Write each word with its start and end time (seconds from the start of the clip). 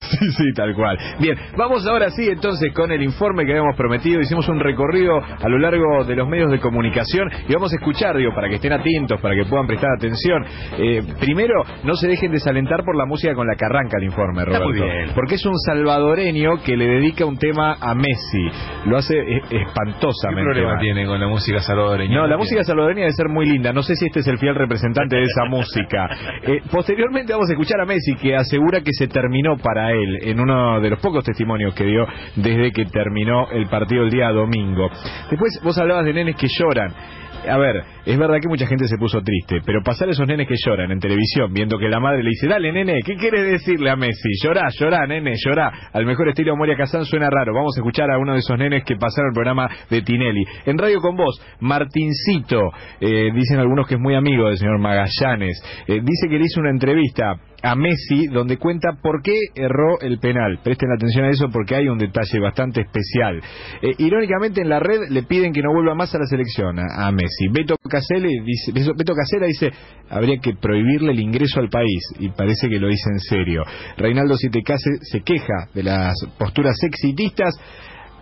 Sí, 0.14 0.30
sí, 0.32 0.44
tal 0.54 0.74
cual. 0.74 0.96
Bien, 1.18 1.36
vamos 1.56 1.86
ahora 1.86 2.10
sí 2.10 2.28
entonces 2.28 2.72
con 2.72 2.92
el 2.92 3.02
informe 3.02 3.44
que 3.44 3.52
habíamos 3.52 3.76
prometido. 3.76 4.20
Hicimos 4.20 4.48
un 4.48 4.60
recorrido 4.60 5.18
a 5.18 5.48
lo 5.48 5.58
largo 5.58 6.04
de 6.04 6.14
los 6.14 6.28
medios 6.28 6.50
de 6.52 6.60
comunicación 6.60 7.28
y 7.48 7.52
vamos 7.52 7.72
a 7.72 7.76
escuchar, 7.76 8.16
digo, 8.16 8.32
para 8.34 8.48
que 8.48 8.56
estén 8.56 8.72
atentos, 8.72 9.20
para 9.20 9.34
que 9.34 9.44
puedan 9.48 9.66
prestar 9.66 9.90
atención. 9.96 10.44
Eh, 10.78 11.02
primero, 11.18 11.54
no 11.82 11.94
se 11.94 12.06
dejen 12.08 12.30
desalentar 12.32 12.84
por 12.84 12.96
la 12.96 13.06
música 13.06 13.34
con 13.34 13.46
la 13.46 13.54
que 13.56 13.64
arranca 13.64 13.96
el 13.98 14.04
informe, 14.04 14.44
Roberto. 14.44 14.64
muy 14.68 14.74
bien. 14.80 15.10
Porque 15.14 15.34
es 15.34 15.44
un 15.46 15.58
salvadoreño 15.58 16.62
que 16.64 16.76
le 16.76 16.86
dedica 16.86 17.24
un 17.26 17.38
tema 17.38 17.76
a 17.80 17.94
Messi. 17.94 18.46
Lo 18.86 18.98
hace 18.98 19.18
eh, 19.18 19.40
¿Qué 19.48 19.56
espantosamente. 19.62 20.44
problema 20.44 20.72
mal. 20.74 20.80
tiene 20.80 21.06
con 21.06 21.18
la 21.20 21.28
música 21.28 21.58
salvadoreña? 21.60 22.14
No, 22.14 22.26
la 22.26 22.36
música 22.36 22.62
salvadoreña 22.62 23.00
debe 23.02 23.12
ser 23.12 23.28
muy 23.28 23.46
linda. 23.46 23.72
No 23.72 23.82
sé 23.82 23.96
si 23.96 24.06
este 24.06 24.20
es 24.20 24.26
el 24.28 24.38
fiel 24.38 24.54
representante 24.54 25.16
de 25.16 25.22
esa 25.22 25.44
música. 25.48 26.08
Eh, 26.42 26.60
posteriormente 26.70 27.32
vamos 27.32 27.48
a 27.50 27.52
escuchar 27.52 27.80
a 27.80 27.84
Messi 27.84 28.14
que 28.14 28.36
asegura 28.36 28.80
que 28.80 28.92
se 28.92 29.08
terminó 29.08 29.56
para 29.56 29.83
él 29.92 30.18
en 30.22 30.40
uno 30.40 30.80
de 30.80 30.90
los 30.90 31.00
pocos 31.00 31.24
testimonios 31.24 31.74
que 31.74 31.84
dio 31.84 32.06
desde 32.36 32.72
que 32.72 32.84
terminó 32.86 33.50
el 33.50 33.66
partido 33.68 34.04
el 34.04 34.10
día 34.10 34.30
domingo. 34.30 34.90
Después 35.30 35.60
vos 35.62 35.78
hablabas 35.78 36.04
de 36.04 36.12
nenes 36.12 36.36
que 36.36 36.48
lloran. 36.48 36.92
A 37.48 37.58
ver, 37.58 37.84
es 38.06 38.18
verdad 38.18 38.38
que 38.40 38.48
mucha 38.48 38.66
gente 38.66 38.86
se 38.88 38.96
puso 38.96 39.20
triste, 39.20 39.60
pero 39.66 39.82
pasar 39.82 40.08
esos 40.08 40.26
nenes 40.26 40.48
que 40.48 40.54
lloran 40.56 40.90
en 40.90 40.98
televisión, 40.98 41.52
viendo 41.52 41.78
que 41.78 41.88
la 41.88 42.00
madre 42.00 42.22
le 42.22 42.30
dice, 42.30 42.46
dale 42.46 42.72
nene, 42.72 43.00
¿qué 43.04 43.16
quieres 43.16 43.44
decirle 43.44 43.90
a 43.90 43.96
Messi? 43.96 44.30
Llorá, 44.42 44.68
llorá, 44.70 45.06
nene, 45.06 45.34
llorá. 45.36 45.90
Al 45.92 46.06
mejor 46.06 46.28
estilo 46.28 46.56
Moria 46.56 46.76
Kazan 46.76 47.04
suena 47.04 47.28
raro. 47.28 47.52
Vamos 47.52 47.76
a 47.76 47.80
escuchar 47.80 48.10
a 48.10 48.18
uno 48.18 48.32
de 48.32 48.38
esos 48.38 48.58
nenes 48.58 48.84
que 48.84 48.96
pasaron 48.96 49.30
el 49.30 49.34
programa 49.34 49.68
de 49.90 50.00
Tinelli. 50.00 50.44
En 50.64 50.78
Radio 50.78 51.00
con 51.00 51.16
Vos, 51.16 51.40
Martincito, 51.60 52.70
eh, 53.00 53.30
dicen 53.34 53.58
algunos 53.58 53.86
que 53.86 53.96
es 53.96 54.00
muy 54.00 54.14
amigo 54.14 54.48
del 54.48 54.56
señor 54.56 54.78
Magallanes, 54.78 55.62
eh, 55.86 56.00
dice 56.00 56.28
que 56.28 56.38
le 56.38 56.44
hizo 56.46 56.60
una 56.60 56.70
entrevista 56.70 57.36
a 57.64 57.74
Messi 57.74 58.26
donde 58.26 58.58
cuenta 58.58 58.98
por 59.02 59.22
qué 59.22 59.34
erró 59.54 59.98
el 60.00 60.18
penal. 60.18 60.60
Presten 60.62 60.90
atención 60.92 61.24
a 61.24 61.30
eso 61.30 61.48
porque 61.50 61.74
hay 61.74 61.88
un 61.88 61.98
detalle 61.98 62.38
bastante 62.38 62.82
especial. 62.82 63.40
Eh, 63.80 63.94
irónicamente 63.98 64.60
en 64.60 64.68
la 64.68 64.80
red 64.80 65.08
le 65.08 65.22
piden 65.22 65.52
que 65.52 65.62
no 65.62 65.72
vuelva 65.72 65.94
más 65.94 66.14
a 66.14 66.18
la 66.18 66.26
selección 66.26 66.78
a, 66.78 67.06
a 67.06 67.10
Messi. 67.10 67.48
Beto 67.50 67.76
dice, 68.44 68.72
Beto 68.94 69.14
Casella 69.14 69.46
dice 69.46 69.70
habría 70.10 70.38
que 70.38 70.54
prohibirle 70.54 71.12
el 71.12 71.20
ingreso 71.20 71.60
al 71.60 71.70
país 71.70 72.02
y 72.18 72.28
parece 72.28 72.68
que 72.68 72.78
lo 72.78 72.88
dice 72.88 73.08
en 73.10 73.20
serio. 73.20 73.62
Reinaldo 73.96 74.36
Sietecase 74.36 74.98
se 75.00 75.22
queja 75.22 75.68
de 75.72 75.82
las 75.84 76.14
posturas 76.38 76.76
exitistas. 76.82 77.54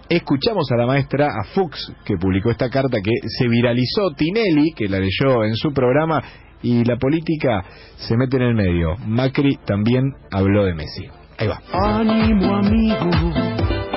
Escuchamos 0.09 0.71
a 0.71 0.77
la 0.77 0.87
maestra, 0.87 1.29
a 1.29 1.45
Fuchs, 1.55 1.93
que 2.05 2.17
publicó 2.17 2.51
esta 2.51 2.69
carta 2.69 2.99
que 3.03 3.29
se 3.29 3.49
viralizó 3.49 4.11
Tinelli, 4.17 4.73
que 4.77 4.89
la 4.89 4.99
leyó 4.99 5.45
en 5.45 5.55
su 5.57 5.73
programa, 5.73 6.23
y 6.63 6.85
la 6.85 6.97
política 6.97 7.65
se 7.97 8.17
mete 8.17 8.37
en 8.37 8.43
el 8.43 8.55
medio. 8.55 8.97
Macri 9.07 9.59
también 9.65 10.15
habló 10.31 10.65
de 10.65 10.75
Messi. 10.75 11.09
Ahí 11.39 11.49
va. 11.49 11.61
Ánimo 11.73 12.57
amigo, 12.57 13.11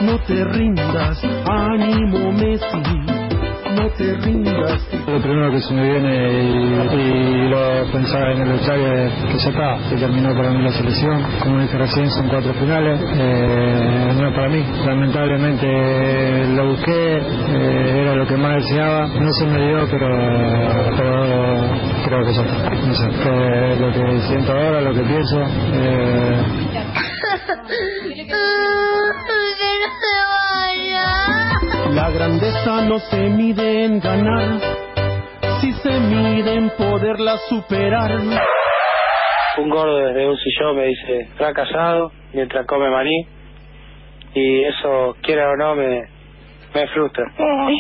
no 0.02 0.20
te 0.26 0.44
rindas, 0.46 1.24
ánimo 1.46 2.32
Messi, 2.32 3.15
no 3.76 3.90
te 3.92 4.14
rindas. 4.16 4.82
Lo 5.08 5.22
primero 5.22 5.52
que 5.52 5.62
se 5.62 5.74
me 5.74 5.84
viene 5.84 6.44
y, 6.94 7.50
lo 7.50 7.92
pensaba 7.92 8.32
en 8.32 8.42
el 8.42 8.50
vestuario 8.54 8.94
es 8.94 9.14
que 9.14 9.38
ya 9.38 9.50
está, 9.50 9.90
que 9.90 9.96
terminó 9.98 10.36
para 10.36 10.50
mí 10.52 10.64
la 10.64 10.72
selección. 10.72 11.24
Como 11.44 11.60
dije 11.60 11.78
recién, 11.78 12.10
son 12.12 12.28
cuatro 12.30 12.54
finales, 12.54 13.00
eh, 13.18 14.14
no 14.20 14.34
para 14.34 14.50
mí. 14.50 14.64
Lamentablemente 14.86 16.48
lo 16.56 16.70
busqué, 16.70 17.18
eh, 17.18 18.02
era 18.02 18.16
lo 18.16 18.26
que 18.26 18.38
más 18.38 18.56
deseaba. 18.56 19.08
No 19.08 19.32
se 19.34 19.46
me 19.46 19.68
dio, 19.68 19.88
pero, 19.92 20.08
pero 20.98 21.16
creo 22.06 22.26
que 22.26 22.34
ya 22.34 22.42
está. 22.42 22.70
No 22.70 22.94
sé, 22.94 23.06
eh, 23.26 23.78
lo 23.80 23.92
que 23.92 24.22
siento 24.28 24.52
ahora, 24.52 24.82
lo 24.82 24.94
que 24.94 25.02
pienso. 25.02 25.42
Eh, 25.74 26.85
grandeza 32.26 32.82
no 32.86 32.98
se 32.98 33.18
mide 33.30 33.86
en 33.86 34.00
ganar, 34.00 34.60
si 35.62 35.72
se 35.74 35.92
mide 36.00 36.56
en 36.56 36.72
poderla 36.72 37.38
superar. 37.50 38.12
un 39.58 39.70
gordo 39.70 39.98
desde 39.98 40.28
un 40.28 40.36
sillón 40.36 40.76
me 40.76 40.86
dice 40.88 41.28
fracasado 41.38 42.12
mientras 42.34 42.66
come 42.66 42.90
maní 42.90 43.28
y 44.34 44.64
eso 44.64 45.16
quiera 45.22 45.52
o 45.52 45.56
no 45.56 45.76
me 45.76 46.02
me 46.74 46.88
frustra 46.88 47.26
Ay, 47.38 47.76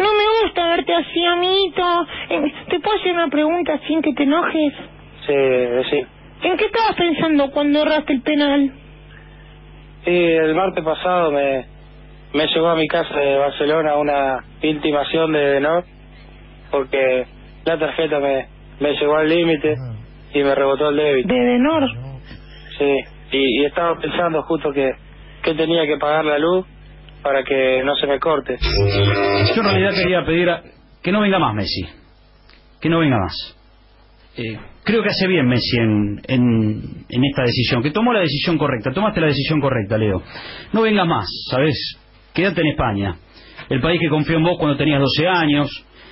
no 0.00 0.06
me 0.12 0.42
gusta 0.42 0.66
verte 0.68 0.92
así, 0.92 1.24
amito. 1.24 2.06
Eh, 2.30 2.52
¿Te 2.70 2.80
puedo 2.80 2.98
hacer 2.98 3.12
una 3.14 3.28
pregunta 3.28 3.78
sin 3.86 4.02
que 4.02 4.12
te 4.12 4.24
enojes? 4.24 4.72
sí 5.24 5.34
sí 5.90 6.06
¿En 6.42 6.56
qué 6.58 6.64
estabas 6.66 6.96
pensando 6.96 7.50
cuando 7.52 7.82
erraste 7.82 8.12
el 8.12 8.22
penal? 8.22 8.72
y 10.06 10.32
el 10.32 10.54
martes 10.56 10.84
pasado 10.84 11.30
me 11.30 11.73
me 12.34 12.46
llegó 12.46 12.68
a 12.68 12.76
mi 12.76 12.86
casa 12.88 13.14
de 13.18 13.36
Barcelona 13.38 13.96
una 13.96 14.44
intimación 14.62 15.32
de 15.32 15.38
Denor 15.40 15.84
porque 16.70 17.26
la 17.64 17.78
tarjeta 17.78 18.18
me 18.20 18.46
me 18.80 18.92
llegó 18.92 19.16
al 19.16 19.28
límite 19.28 19.74
y 20.34 20.42
me 20.42 20.54
rebotó 20.54 20.88
el 20.90 20.96
débito 20.96 21.32
De 21.32 21.40
Denor. 21.40 21.88
sí 22.78 22.94
y, 23.32 23.62
y 23.62 23.64
estaba 23.64 23.98
pensando 24.00 24.42
justo 24.42 24.70
que 24.72 24.90
que 25.42 25.54
tenía 25.54 25.86
que 25.86 25.96
pagar 25.98 26.24
la 26.24 26.38
luz 26.38 26.66
para 27.22 27.42
que 27.44 27.82
no 27.84 27.94
se 27.96 28.06
me 28.06 28.18
corte 28.18 28.56
Yo 28.60 29.62
en 29.62 29.64
realidad 29.68 29.90
quería 29.94 30.24
pedir 30.24 30.50
a- 30.50 30.62
que 31.02 31.12
no 31.12 31.20
venga 31.20 31.38
más 31.38 31.54
Messi. 31.54 31.82
Que 32.80 32.88
no 32.88 32.98
venga 33.00 33.18
más. 33.18 33.34
Eh, 34.36 34.58
creo 34.84 35.02
que 35.02 35.08
hace 35.10 35.26
bien 35.28 35.46
Messi 35.46 35.76
en, 35.78 36.20
en, 36.28 37.04
en 37.08 37.24
esta 37.24 37.42
decisión, 37.42 37.82
que 37.82 37.90
tomó 37.90 38.12
la 38.14 38.20
decisión 38.20 38.56
correcta. 38.58 38.90
Tomaste 38.90 39.20
la 39.20 39.26
decisión 39.28 39.60
correcta, 39.60 39.96
Leo. 39.98 40.22
No 40.72 40.80
vengas 40.82 41.06
más, 41.06 41.26
¿sabes? 41.50 41.76
Quédate 42.34 42.60
en 42.60 42.66
España. 42.66 43.16
El 43.70 43.80
país 43.80 44.00
que 44.00 44.08
confió 44.08 44.36
en 44.36 44.42
vos 44.42 44.56
cuando 44.58 44.76
tenías 44.76 45.00
12 45.00 45.28
años. 45.28 45.68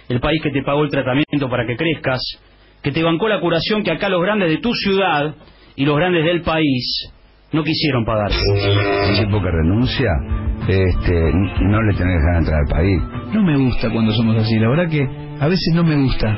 El 0.09 0.21
país 0.21 0.41
que 0.43 0.51
te 0.51 0.63
pagó 0.63 0.83
el 0.85 0.91
tratamiento 0.91 1.49
para 1.51 1.67
que 1.67 1.77
crezcas. 1.77 2.21
Que 2.83 2.93
te 2.93 3.03
bancó 3.03 3.29
la 3.29 3.41
curación 3.41 3.83
que 3.83 3.91
acá 3.91 4.09
los 4.09 4.23
grandes 4.23 4.49
de 4.49 4.59
tu 4.59 4.73
ciudad 4.73 5.35
y 5.77 5.85
los 5.85 5.97
grandes 5.97 6.25
del 6.25 6.43
país 6.43 7.13
no 7.53 7.63
quisieron 7.63 8.05
pagar. 8.05 8.31
Un 8.31 9.25
tipo 9.25 9.43
que 9.43 9.51
renuncia, 9.51 10.11
este, 10.67 11.33
no 11.61 11.83
le 11.83 11.95
tenés 11.95 12.19
ganas 12.23 12.33
de 12.33 12.39
entrar 12.39 12.61
al 12.61 12.71
país. 12.71 13.03
No 13.35 13.43
me 13.43 13.57
gusta 13.57 13.91
cuando 13.91 14.13
somos 14.13 14.37
así, 14.37 14.59
la 14.59 14.69
verdad 14.71 14.89
que 14.89 15.03
a 15.03 15.49
veces 15.49 15.75
no 15.75 15.85
me 15.85 15.97
gusta. 15.97 16.35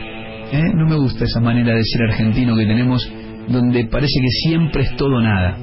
¿eh? 0.52 0.72
No 0.74 0.86
me 0.86 0.96
gusta 0.96 1.24
esa 1.24 1.40
manera 1.40 1.74
de 1.74 1.82
ser 1.84 2.02
argentino 2.10 2.56
que 2.56 2.66
tenemos 2.66 3.00
donde 3.48 3.84
parece 3.86 4.20
que 4.20 4.48
siempre 4.48 4.82
es 4.82 4.96
todo 4.96 5.20
nada. 5.20 5.56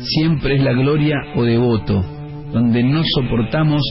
Siempre 0.00 0.56
es 0.56 0.62
la 0.62 0.72
gloria 0.72 1.16
o 1.34 1.44
devoto, 1.44 2.02
donde 2.52 2.82
no 2.82 3.02
soportamos 3.04 3.82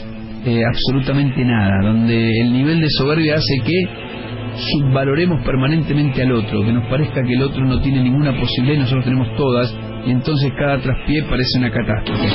eh, 0.45 0.61
absolutamente 0.65 1.43
nada, 1.43 1.81
donde 1.83 2.41
el 2.41 2.53
nivel 2.53 2.81
de 2.81 2.87
soberbia 2.89 3.35
hace 3.35 3.61
que 3.65 4.09
subvaloremos 4.55 5.45
permanentemente 5.45 6.21
al 6.21 6.31
otro, 6.31 6.63
que 6.63 6.71
nos 6.71 6.89
parezca 6.89 7.23
que 7.23 7.33
el 7.33 7.43
otro 7.43 7.63
no 7.65 7.81
tiene 7.81 8.01
ninguna 8.01 8.37
posibilidad 8.39 8.75
y 8.75 8.79
nosotros 8.79 9.05
tenemos 9.05 9.35
todas, 9.35 9.75
y 10.05 10.11
entonces 10.11 10.51
cada 10.57 10.79
traspié 10.81 11.23
parece 11.23 11.57
una 11.57 11.71
catástrofe. 11.71 12.27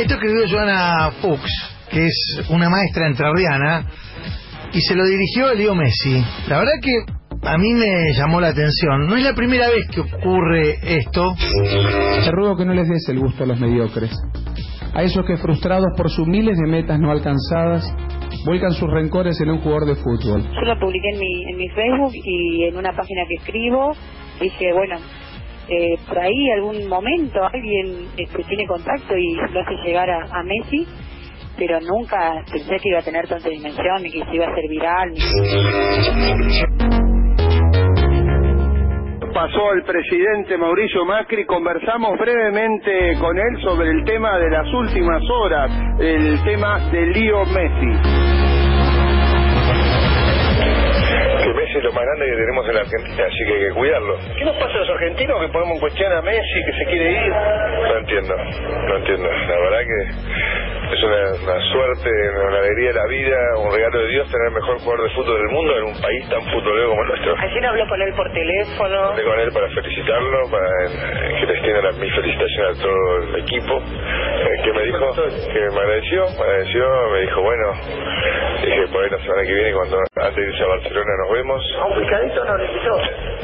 Esto 0.00 0.14
escribió 0.14 0.48
Joana 0.50 1.10
Fuchs, 1.20 1.52
que 1.90 2.06
es 2.06 2.42
una 2.50 2.68
maestra 2.68 3.06
entrerriana, 3.06 3.86
y 4.72 4.80
se 4.80 4.94
lo 4.94 5.04
dirigió 5.06 5.48
a 5.48 5.54
Leo 5.54 5.74
Messi. 5.74 6.22
La 6.48 6.58
verdad 6.58 6.74
que 6.82 7.15
a 7.46 7.58
mí 7.58 7.74
me 7.74 8.12
llamó 8.12 8.40
la 8.40 8.48
atención. 8.48 9.06
No 9.06 9.16
es 9.16 9.24
la 9.24 9.34
primera 9.34 9.68
vez 9.68 9.88
que 9.88 10.00
ocurre 10.00 10.78
esto. 10.82 11.34
Te 12.24 12.30
ruego 12.32 12.56
que 12.56 12.64
no 12.64 12.74
les 12.74 12.88
des 12.88 13.08
el 13.08 13.20
gusto 13.20 13.44
a 13.44 13.46
los 13.46 13.60
mediocres. 13.60 14.10
A 14.94 15.02
esos 15.02 15.24
que 15.26 15.36
frustrados 15.36 15.88
por 15.96 16.10
sus 16.10 16.26
miles 16.26 16.56
de 16.56 16.70
metas 16.70 16.98
no 16.98 17.10
alcanzadas, 17.10 17.84
vuelcan 18.46 18.72
sus 18.72 18.90
rencores 18.90 19.40
en 19.40 19.50
un 19.50 19.58
jugador 19.58 19.86
de 19.86 19.96
fútbol. 19.96 20.42
Yo 20.42 20.60
lo 20.62 20.78
publiqué 20.80 21.08
en 21.12 21.20
mi, 21.20 21.44
en 21.50 21.56
mi 21.56 21.68
Facebook 21.68 22.12
y 22.14 22.64
en 22.64 22.76
una 22.76 22.92
página 22.92 23.22
que 23.28 23.34
escribo 23.34 23.92
dije, 24.40 24.72
bueno, 24.72 24.96
eh, 25.68 25.96
por 26.06 26.18
ahí 26.18 26.50
algún 26.54 26.88
momento 26.88 27.40
alguien 27.44 28.08
este, 28.16 28.42
tiene 28.44 28.66
contacto 28.66 29.16
y 29.16 29.34
lo 29.34 29.60
hace 29.60 29.74
llegar 29.84 30.08
a, 30.08 30.24
a 30.30 30.42
Messi, 30.42 30.86
pero 31.58 31.80
nunca 31.80 32.42
pensé 32.50 32.76
que 32.82 32.88
iba 32.88 33.00
a 33.00 33.02
tener 33.02 33.26
tanta 33.28 33.48
dimensión, 33.48 34.02
ni 34.02 34.10
que 34.10 34.24
se 34.24 34.34
iba 34.34 34.46
a 34.46 34.50
hacer 34.50 34.68
viral. 34.68 35.12
Ni... 35.12 36.95
pasó 39.46 39.72
el 39.74 39.82
presidente 39.84 40.58
Mauricio 40.58 41.04
Macri, 41.04 41.44
conversamos 41.46 42.18
brevemente 42.18 43.16
con 43.20 43.38
él 43.38 43.62
sobre 43.62 43.90
el 43.90 44.04
tema 44.04 44.38
de 44.38 44.50
las 44.50 44.66
últimas 44.74 45.22
horas, 45.30 45.70
el 46.00 46.42
tema 46.42 46.80
de 46.90 47.06
Lío 47.06 47.44
Messi 47.46 48.25
grande 52.16 52.32
que 52.32 52.40
tenemos 52.40 52.68
en 52.68 52.74
la 52.74 52.80
Argentina, 52.80 53.24
así 53.26 53.44
que 53.44 53.52
hay 53.52 53.68
que 53.68 53.74
cuidarlo. 53.74 54.18
¿Qué 54.38 54.44
nos 54.44 54.56
pasa 54.56 54.74
a 54.74 54.78
los 54.78 54.90
argentinos 54.90 55.40
que 55.40 55.48
ponemos 55.48 55.74
en 55.74 55.80
cuestión 55.80 56.12
a 56.12 56.22
Messi, 56.22 56.64
que 56.64 56.72
se 56.72 56.84
quiere 56.86 57.12
ir? 57.12 57.32
No 57.32 57.96
entiendo, 57.98 58.34
no 58.36 58.96
entiendo. 58.96 59.28
La 59.28 59.58
verdad 59.58 59.80
que 59.80 60.94
es 60.94 61.02
una, 61.02 61.52
una 61.52 61.60
suerte, 61.72 62.10
una 62.46 62.58
alegría 62.58 62.88
de 62.88 62.94
la 62.94 63.06
vida, 63.06 63.36
un 63.58 63.72
regalo 63.72 63.98
de 64.00 64.08
Dios 64.08 64.30
tener 64.30 64.46
el 64.48 64.54
mejor 64.54 64.78
jugador 64.80 65.02
de 65.02 65.14
fútbol 65.14 65.38
del 65.38 65.48
mundo 65.50 65.76
en 65.76 65.84
un 65.84 66.00
país 66.00 66.28
tan 66.28 66.42
futbolero 66.42 66.88
como 66.90 67.02
el 67.02 67.08
nuestro. 67.08 67.36
Ayer 67.38 67.66
habló 67.66 67.88
con 67.88 68.02
él 68.02 68.12
por 68.14 68.32
teléfono. 68.32 68.98
Hablé 69.10 69.24
con 69.24 69.40
él 69.40 69.52
para 69.52 69.68
felicitarlo, 69.68 70.50
para 70.50 70.68
que 71.40 71.46
le 71.46 71.52
extienda 71.52 71.92
mi 71.92 72.10
felicitación 72.10 72.66
a 72.66 72.82
todo 72.82 73.16
el 73.22 73.40
equipo. 73.40 73.74
Eh, 73.76 74.60
¿Qué 74.64 74.72
me 74.72 74.82
dijo? 74.84 75.10
Que 75.52 75.60
me 75.70 75.80
agradeció, 75.80 76.24
me 76.38 76.44
agradeció, 76.44 77.10
me 77.12 77.20
dijo, 77.20 77.42
bueno, 77.42 77.72
dije, 78.62 78.86
por 78.92 79.04
ahí 79.04 79.10
la 79.10 79.18
semana 79.18 79.42
que 79.42 79.54
viene, 79.54 79.72
cuando 79.72 79.98
antes 80.16 80.36
de 80.36 80.50
irse 80.50 80.62
a 80.62 80.66
Barcelona 80.66 81.10
nos 81.24 81.32
vemos. 81.32 81.62
¿A 82.06 82.08
un 82.08 82.12
picadito 82.12 82.44
no 82.44 82.56
le 82.56 82.66
invitó? 82.66 83.00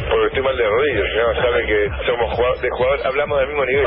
Porque 0.08 0.26
estoy 0.26 0.42
mal 0.42 0.56
de 0.56 0.68
rodillas, 0.68 1.08
señor, 1.10 1.36
sabe 1.36 1.66
que 1.66 1.90
somos 2.06 2.30
jugadores, 2.32 2.62
de 2.62 2.70
jugadores, 2.70 3.06
hablamos 3.06 3.38
del 3.40 3.48
mismo 3.48 3.64
nivel. 3.64 3.86